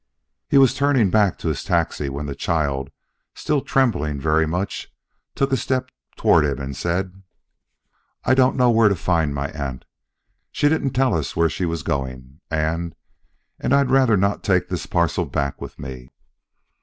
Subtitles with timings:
[0.49, 2.89] He was turning back to his taxi when the child,
[3.35, 4.91] still trembling very much,
[5.35, 7.21] took a step toward him and said:
[8.23, 9.85] "I don't know where to find my aunt.
[10.51, 12.95] She didn't tell us where she was going; and
[13.59, 16.09] and I had rather not take this parcel back with me.